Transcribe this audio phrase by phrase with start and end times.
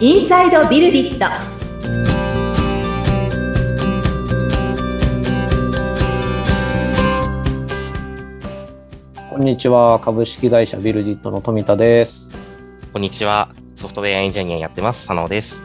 [0.00, 1.26] インサイドビルディット
[9.30, 10.00] こんにちは。
[10.00, 12.34] 株式会社ビルディットの富田です。
[12.92, 13.54] こんにちは。
[13.76, 15.06] ソフトウェアエンジニアやってます。
[15.06, 15.62] 佐野です。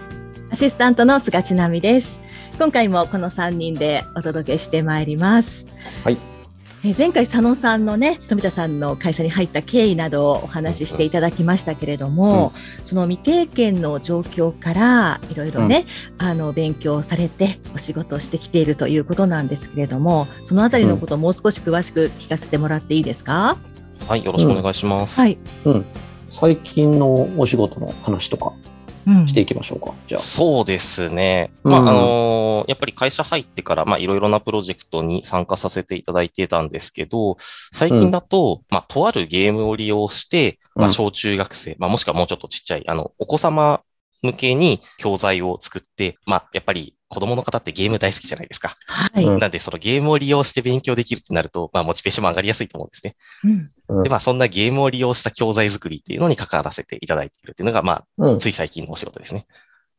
[0.52, 2.22] アシスタントの菅千奈美です
[2.58, 5.66] 今回もこの3人でお届けしてまいります
[6.04, 6.35] はい
[6.86, 12.54] えー前回佐野さんのね富田さんの会社に入った経緯などをお話ししていただきましたけれども、
[12.84, 15.88] その未経験の状況からいろいろね、
[16.20, 23.58] あの勉強されてお仕事をしてきているということなんですけれどもそのあたりのことをもう少し詳しく聞かせてもらっていいですか、
[24.08, 24.24] はい。
[24.24, 25.20] よろしくお願いします。
[25.20, 25.86] はい、うん。
[26.30, 28.75] 最近のお仕事の話とかうん
[29.26, 29.94] していきましょうか。
[30.08, 30.22] じゃあ。
[30.22, 31.52] そうですね。
[31.64, 37.38] うんまあ、あのーやっぱり会社入ってから、まあ、いろいろなプロジェクトに参加させていただいてたんですけど、
[37.72, 43.82] 最近だと、まあ、とあるゲームを利用して、まあ、うん小中学生、まあ、もしくはもうちょっとちっちゃい、あの、お子様
[44.22, 48.74] 向けに教材を作って、まあ、やっぱり子供の方ってゲーム大好きじゃないですか。
[48.88, 53.16] はい、うんなんで、そのゲームを利用して勉強できるってなると、まあ、モチベーションも上がりやすいと思うんですね。
[53.46, 58.40] うんうんで、まあ、そんなゲームを利用した教材作りっていうのに関わらせていただいているっていうのが、まあ、うん。
[58.40, 59.46] つい最近のお仕事ですね。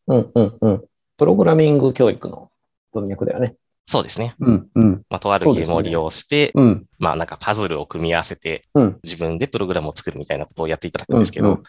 [0.08, 0.30] うん。
[0.34, 0.58] うん。
[0.60, 0.84] うん。
[1.16, 2.50] プログラミング教育の
[2.92, 3.54] 文脈だよね。
[3.88, 4.34] そうですね。
[4.40, 4.68] うん。
[4.74, 5.02] うん。
[5.08, 6.86] まあ、とあるゲームを利用して、うん。
[6.98, 8.98] まあ、なんかパズルを組み合わせて、うん。
[9.04, 11.60] 自分でプログラムを作るみたいなことをやっていただくんですけど、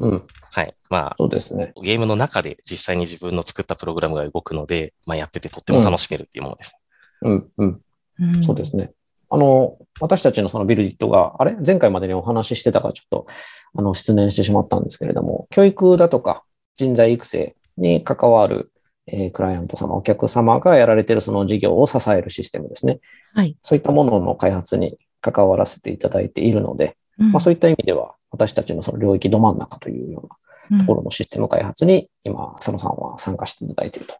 [0.00, 0.22] うんうん。
[0.50, 0.74] はい。
[0.88, 1.72] まそうですね。
[1.76, 6.74] あ、ゲームの中で実際に自分の作ったプログラムが動くので、まあ、やっててとっても楽しめるっていうものです。
[7.22, 7.48] うん。
[7.58, 7.80] うん。
[8.20, 8.92] うんそうですね。
[9.30, 11.56] あの、私たちのそのビルディットが、あれ？
[11.64, 13.26] 前回までにお話ししてたからちょっと、
[13.74, 16.42] あの、失念してしまったんですけれども、教育だとか
[16.76, 18.69] 人材育成に関わる、
[19.12, 23.00] えークライアント様、お客様がやられているその事業を支えるシステムですね。
[23.34, 23.56] はい。
[23.62, 30.28] そういったものの開発に関わらせていただいているので、まあそういった意味では、私たちのその領域ど真ん中というよ
[30.70, 34.14] うなところのシステム開発に、今、佐野さんは参加していただいていると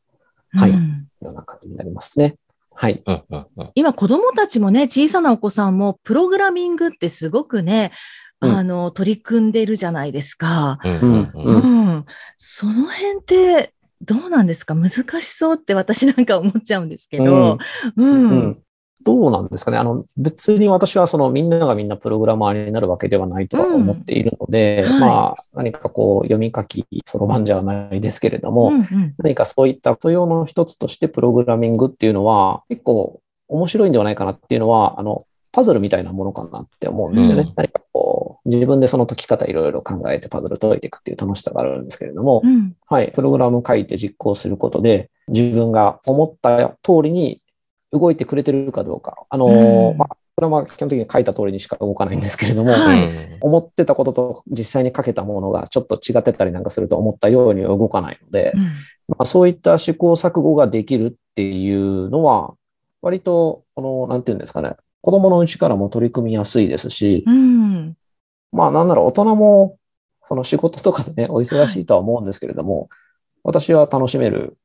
[0.59, 0.81] はいうんい
[1.23, 2.37] うような感じになりますね。
[2.75, 3.03] はい。
[3.07, 3.71] うん、うん、うん。
[3.75, 7.93] 今子供たちもね、小さなお子さんもプログラミングってすごくね、
[8.41, 10.79] うんあの、取り組んでるじゃないですか。
[10.83, 11.89] うん、ううんん、ううん。
[11.99, 12.07] ん。
[12.37, 14.75] その辺ってどうなんですか？
[14.75, 17.59] 難しそうって私なんか思っちゃうんですけど。
[17.97, 18.31] うん。
[18.31, 18.59] うん
[19.03, 19.79] どうなんですかね？
[19.79, 37.45] あの、別に私はそのみんながみんなプログラマーになるわけではないとは思っているので、うんはいまあ、何かこう、読み書き、そろばんじゃないですけれども、うんうん何かそういった素養の一つとしてプログラミングっていうのは、結構面白いんではないかなっていうのは、あの、パズルみたいなものかなって思うんですよね。
[37.45, 42.75] うん何かこう、自分でその解き方いろいろ考えてパズル解いていくっていう楽しさがあるんですけれども、うん。
[42.87, 47.43] はい、プログラム書いて実行することで、自分が思った通りに
[47.93, 49.27] 動いてくれてるかどうか。
[49.29, 49.99] あのーうん。
[49.99, 53.09] まあ、これは基本的に書いた通りにしか動かないんですけれども、はい。
[53.41, 58.63] 思ってたことと実際に書けたものがちょっと違ってたりなんかすると思ったようには動かないので、うん。
[58.63, 62.55] まあ、そういった試行錯誤ができるっていうのは、
[63.03, 67.97] 割と、この、なんていうんですかね、子供のうちからも取り組みやすいですし、うん
[68.53, 69.79] まあなんなら大人も、
[70.27, 72.89] その仕事とかでね、お忙しいとは思うんですけれども、
[73.43, 74.57] 私は楽しめる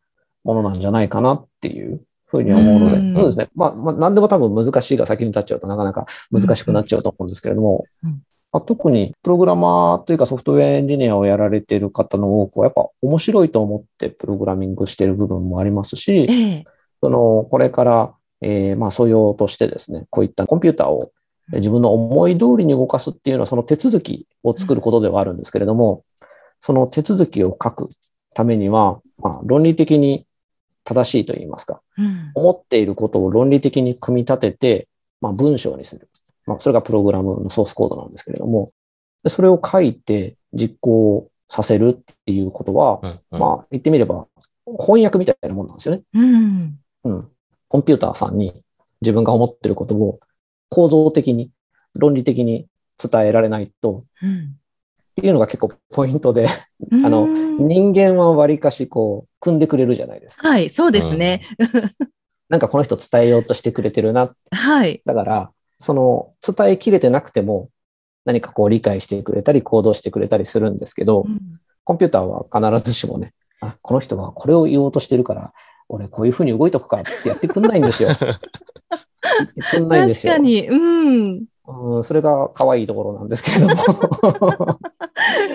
[0.44, 3.16] ものなんじゃないかなっていうふうに思うので、うん。
[3.16, 3.50] そうですね。
[3.56, 8.22] まあ、まあ、何でも多分難しいが先に立っちゃうとなかなか難しくなっちゃうと思うんですけれども、うん。
[8.52, 16.64] まあ、特にプログラマーというかソフトウェアエンジニアをやられている方の多くは、やっぱ面白いと思ってプログラミングしている部分もありますし、ええ。
[17.02, 21.15] その、これから、えーまあ、素養としてですね、こういったコンピューターをえー
[21.54, 26.04] 自分の思い通りに動かすっていうのは、その手続きを作ることではあるんですけれども、
[26.60, 27.90] その手続きを書く
[28.34, 30.26] ためには、まあ、論理的に
[30.84, 34.88] 正しいと言いますか、うん思っていることを論理的に組み立てて、
[35.22, 36.10] まあ、文章にする。
[36.46, 38.72] まあ、それがプログラムのソースコードなんですけれども、
[39.24, 43.40] でそれを書いて実行させるっていうことは、うん、うん。
[43.40, 44.28] まあ、言ってみれば
[44.80, 46.02] 翻訳みたいなもんなんですよね。
[46.14, 47.28] うんうん。
[47.68, 48.64] コンピューターさんに
[49.02, 50.20] 自分が思ってることを
[50.76, 51.52] 構造的に、
[51.96, 52.68] 論理的に
[53.02, 54.58] 伝えられないと、うん
[55.18, 56.50] っていうのが結構ポイントで、
[56.92, 60.50] あのうん人間はわりかしこう、組んでくれるじゃないですか。
[60.50, 61.48] はい、そうですね。
[62.50, 64.36] なんかこの人伝えようとしてくれてるな。
[64.52, 65.02] はい。
[65.06, 67.70] だから、その伝えきれてなくても、
[68.26, 71.40] 何かこう理解してくれたり行動してくれたりするんですけど、うん
[71.86, 72.46] コンピューターは
[72.78, 75.54] 必ずしもね、あ、この人はこれを言おうとしてるから、
[75.88, 78.10] 俺こういうふうに動いとくかってやってくんないんですよ。
[79.90, 80.68] 確かに。
[80.68, 81.46] うん。
[81.68, 83.76] うん、それが可愛いところなんですけれども。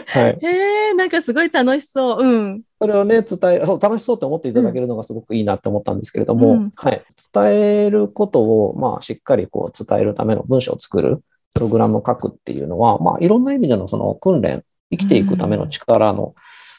[0.06, 0.38] はい。
[0.42, 2.24] へえ、なんかすごい楽しそう。
[2.24, 2.62] うん。
[2.80, 7.00] それをね、伝え、そう、楽しそうって思っていただけるのがすごくいいなって思ったんですけれども、うんはい。
[7.32, 11.22] 伝えることを、まあ、しっかりこう、伝えるための文章を作る、
[11.54, 16.34] プログラムを書くっていうのは、まあ、いろんな意味でのその訓練、生きていくための力の、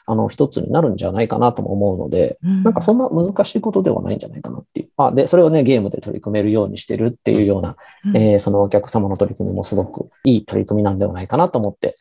[0.05, 4.89] あの、一つになるんじゃないかなとも思うので、うんなんかそんな難しいことではないんじゃないかなっていう。
[4.97, 7.75] あで、それをね、ゲームで取り組めるようにしてるっていうような、
[8.05, 11.95] うんえーそのお客様の取り組みもすごくいい取り組みなんではないかなと思って、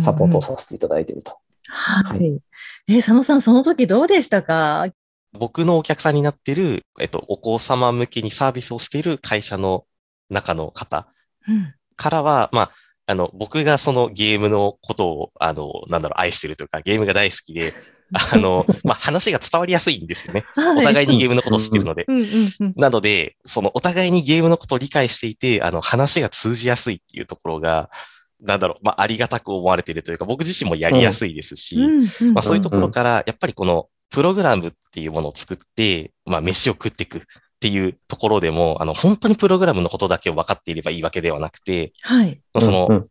[0.00, 1.32] サポートをさせていただいていると。
[1.68, 2.02] は。
[2.04, 2.40] はい
[2.88, 4.86] え、佐野さん、その時どうでしたか？
[5.32, 9.84] 僕のお客さんになってる、えっと、お子様向けにサービスをしている会社の
[10.28, 11.06] 中の方
[11.46, 11.74] うん。
[11.94, 12.70] からは、まあ、
[13.10, 17.74] あの、僕がそのゲームのことを、あの、なんだろう、愛してるというか、ゲームが大好きで、
[18.32, 20.44] あの、まあ、話が伝わりやすいんですよね。
[20.78, 22.06] お互いにゲームのことを知ってるので。
[22.76, 27.90] なので、そのお互いにゲームのことを理解していて、あの、話が通じやすいっていうところが、
[28.40, 31.78] なんだろう、まあ、ありがたく思われているというか、僕自身もやりやすいですし、
[32.32, 37.22] まあ、そういうところから、やっぱりこのプログラムっていうものを作って、まあ、飯を食っていく
[37.60, 42.40] っていうところでも、あの、本当にプログラムのことだけを分かっていればいいわけではなくて、はい。
[42.54, 43.06] まあその、うんうん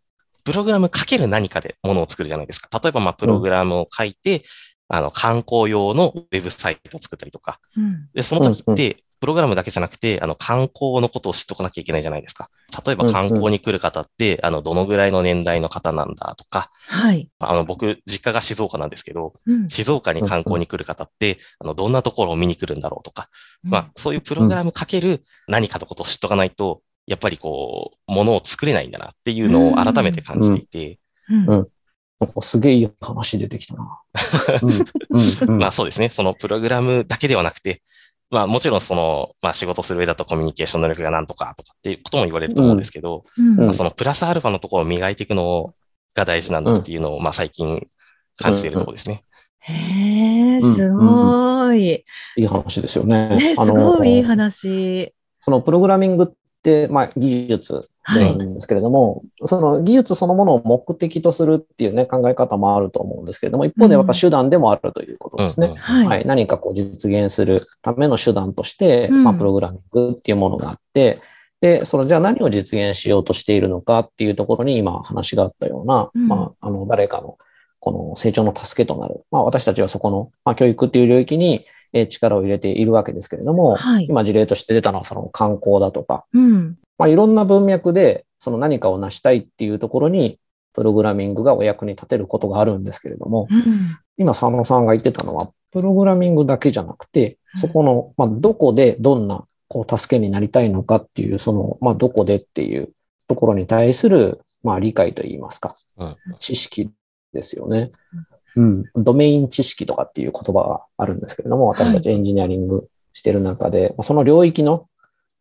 [0.46, 2.70] プログラムかける何かでものを作るじゃないですか。
[2.82, 4.44] 例えば、まあ、プログラムを書いて、
[4.88, 7.60] あの、観光用のウェブサイトを作ったりとか。
[7.78, 12.50] うんで、その時って、プログラムだけじゃなくて、あの、観光のことを知っとかなきゃいけないじゃないですか。
[12.86, 17.30] 例えば観光に来る方って、あの、どのぐらいの年代の方なんだとか、はい。
[17.40, 19.70] あの、僕、実家が静岡なんですけど、うん。
[19.70, 23.30] 静岡に観光に来る方って、あの、どんなところを見に来るんだろうとか、
[23.64, 31.00] まあ、そういうプログラムかける何かのことを知っとかないと、やっぱりこう、ものを作れないんだなっていうのを改めて感じていて、
[31.30, 31.46] うん。
[31.48, 31.68] うん。
[32.20, 34.02] なんかすげえいい話出てきたな。
[34.62, 34.72] うん。
[34.72, 35.38] うん。
[35.50, 35.58] うん。
[35.60, 37.82] まあそうですね、そのプログラムだけではなくて、
[38.32, 45.74] まあもちろんその、まあ仕事する上だとコミュニケーション能力がなんとかとかっていうことも言われると思うんですけど、うんうんまあそのプラスアルファのところを磨いていくの
[46.14, 47.86] が大事なんだっていうのを、まあ最近
[48.38, 49.24] 感じているところですね。
[49.62, 51.90] へえ、すごい。
[51.90, 52.04] い
[52.38, 53.30] い話ですよね。
[53.36, 55.14] ね、すごいいい話。
[55.40, 56.28] そのプログラミングっ
[56.64, 57.86] て、まあ、技術はい
[58.16, 65.68] なんですけれども、その技術そのものを目的とするっていうね、考え方もあると思うんですけれども、一方でやっぱ手段でもあるということですね。
[65.68, 66.08] うんうんはい。
[66.08, 71.22] はい、何かこう実現するための手段として、うんまあ、プログラミングっていうものがあって、
[71.62, 77.38] で、そのじゃあ何を実現しようとしているのかっていうところに今話があったような、うんまあ、あの、誰かの
[77.80, 79.24] この成長の助けとなる。
[79.32, 86.78] まあ、私たちはそこの、まあ、教育っていう領域にえー力を入れているわけですけれども、はい今事例として出たのはその観光だとか、うん。
[87.00, 90.40] まあ、いろんな文脈でその何かを成したいっていうところに、
[90.74, 93.98] プログラミングがお役に立てることがあるんですけれども、うん。
[94.18, 102.90] 今、佐野さんが言ってたのは、プログラミングだけじゃなくてうん、そこの、まあ、どこでどんな、こう、助けになりたいのかっていう、その、まあ、どこでっていう
[103.28, 106.92] ところに対する、まあ、理解といいますか、うん知識
[107.34, 107.92] ですよね。
[108.56, 108.84] うん。
[108.96, 114.88] ドメイン知識とかっていう言葉があるんですけれども、私たちエンジニアリングしてる中で、まあその領域の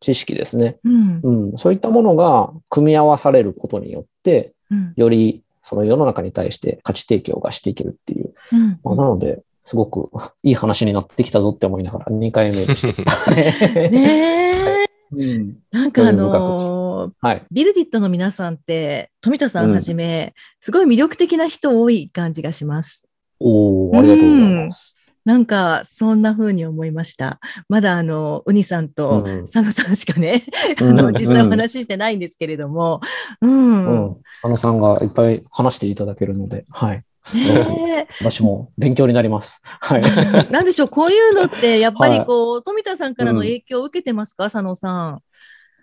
[0.01, 0.79] 知識ですね。
[0.85, 1.21] うん。
[1.23, 1.59] うん。
[1.59, 4.93] そういったものが組み合わされることによって、うん。
[4.97, 10.11] よりその世の中に対して価値提供がしていけるっていううんまあ、なので、すごく
[10.43, 13.31] いい話になってきたぞって思いながら2回目でした。
[13.35, 14.89] ねえ。
[15.11, 17.43] うんなんかあのーはい。
[17.51, 23.07] ビルディットの皆さんって、富田さんはじめ、すごい魅力的な人多い感じがします。
[23.41, 24.98] おー、ありがとうございます。
[25.29, 27.39] なんか、そんな風に思いました。
[27.69, 30.43] まだ、あの、ウニさんとうん佐野さんしかね、
[30.81, 33.03] うん あの、実際お話ししてないんですけれども、
[33.43, 34.07] うん。
[34.07, 34.17] うん。
[34.43, 37.05] あのさんがいっぱい話していただけるので、はい。
[37.35, 39.61] ね私も勉強になります。
[39.63, 40.03] はい。
[40.03, 44.93] えなんでしょう、こういうのって、やっぱりはいこう、富田さんからの影響を受けてますか、佐野さん。
[44.95, 45.21] ま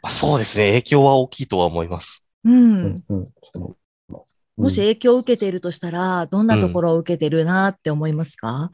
[0.02, 2.26] あそうですね、影響は大きいとは思います。
[2.46, 3.04] うん。
[3.10, 3.28] うん
[4.58, 8.72] もし影響を受けているとしたら、どんなところを受けてるなって思いますか、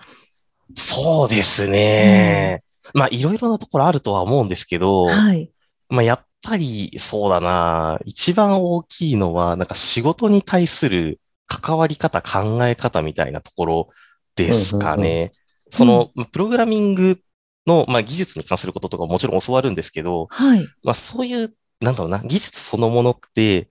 [0.76, 2.64] そうですね。
[2.94, 5.52] まあいろいろなところあるとは思うんですけど、はい。
[5.90, 13.90] まあやっぱりそうだな、一番大きいのは、なんか仕事に対する関わり方、考え方みたいなところ
[14.36, 15.32] ですかうんうんね。
[15.72, 17.20] その、プログラミング
[17.68, 20.68] の、まあ、技術に関することとかもちろん教わるんですけど、はい。
[20.84, 23.70] まあそういう、なんだろうな、技術そのものって、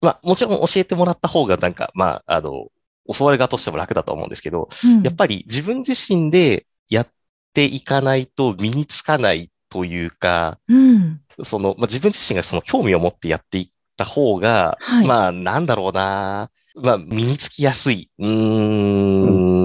[0.00, 2.68] まあもちろん教えてもらった方がなんか、まあ、あの、
[3.12, 5.02] 教わる側としても楽だと思うんですけど、うん。
[5.02, 7.08] やっぱり自分自身でやっ
[7.54, 11.20] ていかないと身につかないというか、うん。
[11.44, 15.06] その、まあ、自分自身がその興味を持ってやっていった方が、はい。
[15.06, 18.10] まあ、なんだろうな、まあ、身につきやすい。
[18.18, 19.62] うーん、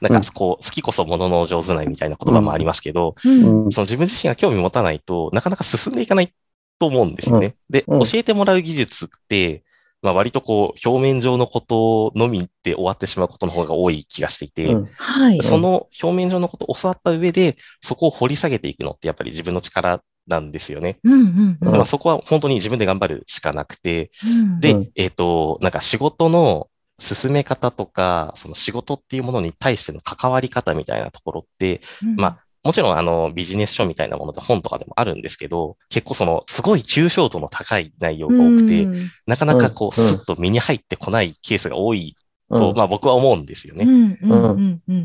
[0.00, 3.64] なんか、こう、好きこそものの上手ないみたいな言葉もありますけど、うん。
[3.66, 3.72] うん。
[3.72, 6.32] その自分自身が興味を持たないとなかなか進んでいかない
[6.78, 7.56] と思うんですよね。
[7.70, 8.00] で、うん。
[8.00, 9.64] 教えてもらう技術って、
[10.06, 15.42] まあ、割とこう、表面上のことのみで終わってしまうことの方が多い気がしていて、うんはい。
[15.42, 21.00] その表面上のことを教わった上で、そこを掘り下げていくのってやっぱり自分の力なんですよね。
[21.02, 31.82] うんうんうんまあ、そこは本当に自分で頑張るしかなくて、うんで、うんえっ、と、なんか仕事の、進め方とか、その仕事っていうものに対しての関わり方みたいなところって、
[32.16, 39.10] まあ、もちろんあのビジネス書みたいなもので本とかでもあるんですけど、結構そのすごい抽象度の高い内容が多くて、うん。
[39.26, 42.16] なかなかこう、うんスッと身に入ってこないケースが多い
[42.50, 42.58] うん。
[42.58, 43.86] と、まあ僕は思うんですよね。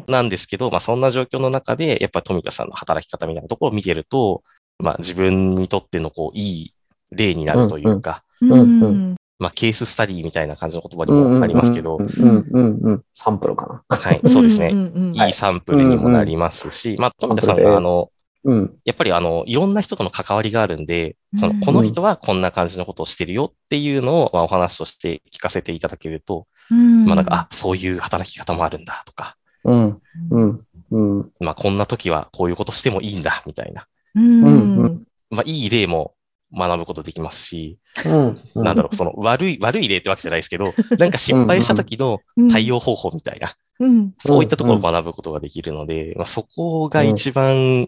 [0.08, 4.44] なんですけど、まあそんな状況の中で、やっぱり富田さんの働き方みたいなところを見てると、
[4.80, 6.74] まあ自分にとってのこう、いい
[7.12, 8.52] 例になるというか、うん。
[8.52, 8.60] うん。
[8.60, 13.04] うんまあケーススタディみたいな感じの言葉にもありますけどう、んうんうんうん。
[13.16, 13.98] サンプルかな。
[13.98, 14.72] はい、そうですね。
[14.72, 18.12] んんんいいサンプルにもなりますし、まあ富田さんがあの、
[18.44, 18.76] うん。
[18.86, 30.02] やっぱりあの、いろんな人との関わりがあるんで、そうんのこの人はこんな感じのことをしてるよっていうのを、まあ、お話として聞かせていただけると、うんまあなんか、あ、そういう働き方もあるんだとか、うん。
[30.30, 30.62] うん。
[30.92, 31.32] うん。
[31.40, 36.14] まあこんな時はこういうことしてもいいんだみたいな、うんうんうんまあいい例も
[36.54, 38.64] 学ぶことできますし、うん。
[38.64, 42.20] なんだろう、その悪い、悪い例ってわけじゃないですけど、 なんか失敗した時の
[42.52, 47.88] 対応方法みたいな、うんそういったところを学ぶことができるので、まあそこが一番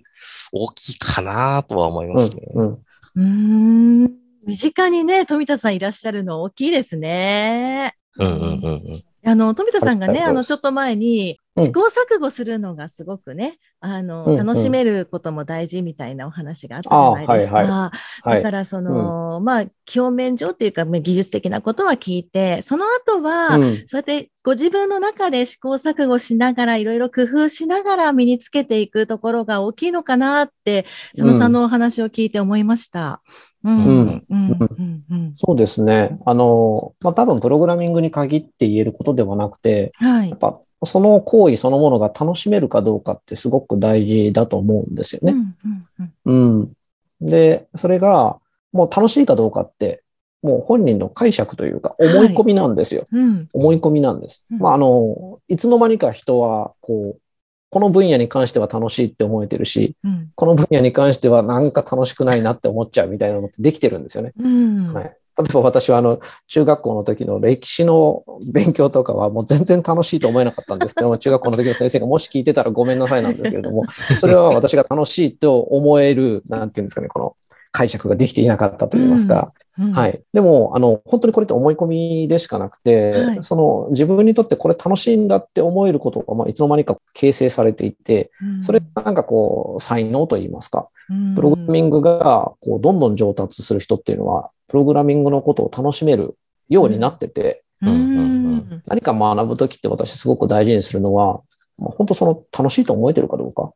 [0.52, 2.42] 大きいかなとは思いますね。
[2.56, 2.72] うん。
[2.74, 3.22] うー
[4.08, 4.12] ん
[4.46, 7.96] 身近にね、富田さんいらっしゃるの大きいですね。
[8.18, 9.30] うんうんうんうん。
[9.30, 17.60] あの、富田さんがね、はいあの、ちょっと前に、うん試行錯誤するのがすごくね、あの、うんうん楽しめることも大事みたいなお話があったじゃないですか。
[17.60, 17.92] あは
[18.26, 18.44] いはい。
[18.44, 33.22] だから、その、まあ、表面上っていうか、まあ技術的なことは聞いて、その後は、うんそうやってご自分の中で試行錯誤しながら、いろいろ工夫しながら身につけていくところが大きいのかなって、佐野さんのお話を聞いて思いました。
[33.64, 33.78] うん。
[33.78, 34.26] ううんん。
[34.30, 35.04] うん。
[35.10, 35.34] うん。
[35.36, 36.18] そうですね。
[36.26, 40.40] あの、まあ、多分プログラミングに限って言えることではなくて、はいやっ。
[40.40, 45.34] ぱその行為そのものが楽しめるかどうかってすごく大事だと思うんですよね。
[45.34, 45.56] うん。
[45.66, 45.88] うん。
[46.26, 46.74] うんうん。
[47.22, 48.40] で、それが
[48.72, 50.04] もう楽しいかどうかって、
[50.42, 53.08] もう本人の解釈というか思い込みなんですよ。
[53.12, 53.48] うん。
[53.54, 54.46] 思い込みなんです。
[54.52, 57.22] うんまあ、あの、いつの間にか人は、こう、
[57.70, 60.32] この分野に関しては楽しいって思えてるし、うん。
[60.36, 64.34] この分野に関してはなんか楽しくないなって思っちゃうみたいなのってできてるんですよね。
[64.38, 64.94] うん。
[64.94, 65.18] はい。
[65.38, 73.84] 例えば私はあの、中学校の時の歴史の勉強とかはもう全然楽しいと思えなかったんですけども、中学校の時の先生がもし聞いてたらごめんなさいなんですけれども、
[74.20, 77.36] それは私が楽しいと思える、なんていうんですかね、この
[77.74, 79.92] 解釈ができていなかったといいますか、うん。
[79.92, 80.08] は。
[80.08, 80.22] い。
[80.32, 83.38] でも、あの、本当にこれって思い込みでしかなくて、はい。
[83.42, 88.30] その自分にとってこれ楽しいんだって思えることが、まあ、いつの間にか形成されていて、
[88.62, 90.88] それがなんかこう、才能といいますか、
[91.36, 96.36] プログラミングがこうどんどん上達する人っていうのは、プログラミングのことを楽しめる
[96.68, 97.90] ようになってて、うん。
[97.90, 101.42] うんうんうん何か学ぶときって私すごく大事にするのは、
[101.78, 103.72] まあ、本当その楽しいと思えてるかどうか。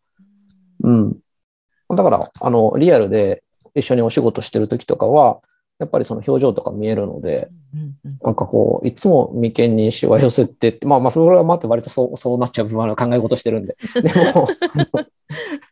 [0.81, 1.17] うん。
[1.95, 5.39] だから、あの、リアルで一緒にお仕事してるときとかは、
[5.79, 7.49] やっぱりその表情とか見えるので、
[8.21, 13.77] なんかこう、いつも眉間にしわ寄せてって、まあまあ、プログラマーって割とそう、そうなっちゃう部分は考え事してるんで。
[14.01, 14.47] でも、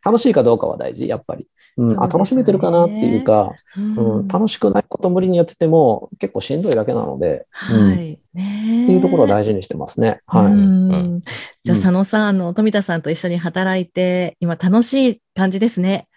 [0.04, 1.48] 楽しいかどうかは大事、やっぱり。
[1.78, 8.18] うん、あ、楽しめてるかなっていうか、うんうん、楽しくないこと無理にやってても結構しんどいだけなので、うんっはい。
[8.32, 10.20] ねていうところを大事にしてますね。
[10.26, 10.46] はい。
[10.46, 11.20] うん
[11.64, 16.08] じゃあ、うん佐野さん、あの、富田さんと一緒に働いて、今楽しい感じですね。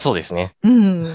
[0.00, 0.54] そうですね。
[0.62, 1.04] うん。
[1.06, 1.10] よ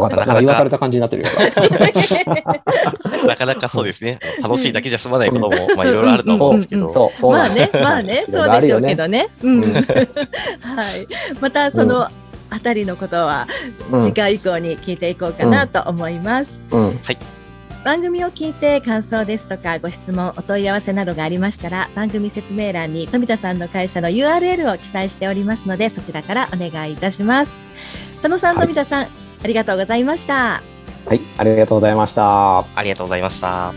[0.00, 0.16] かった。
[0.16, 1.28] なかなか言わされた感じになってるよ。
[3.26, 4.20] なかなかそうですね。
[4.40, 6.88] 楽しいだけじゃ済まないことも、まあいろいろあると思うんですけど。
[6.88, 9.28] そう、そうなんです、まあね、まあね、そうでしょうけどね。
[9.42, 9.64] うん。
[9.64, 11.06] うん はい。
[11.40, 12.06] また、その
[12.50, 13.48] あたりのことは、
[13.90, 16.62] うん次回以降に聞いていこうかなと思います。
[16.70, 17.00] うん。
[17.84, 27.63] 番組を聞いて感想ですとかご質問お問い合わせなどがありましたら番組説明欄に富田さんの会社の URL を記載しておりますのでそちらからお願いいたします
[28.24, 30.62] 佐野さん、はい富田さんありがとうございました
[31.04, 32.60] はい、ありがとうございました。
[32.60, 33.74] ありがとうございました。